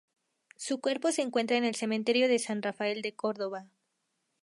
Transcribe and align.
Su 0.57 0.79
cuerpo 0.81 1.11
se 1.11 1.21
encuentra 1.21 1.57
en 1.57 1.63
el 1.63 1.75
cementerio 1.75 2.27
de 2.27 2.39
San 2.39 2.63
Rafael 2.63 3.03
de 3.03 3.13
Córdoba. 3.15 3.67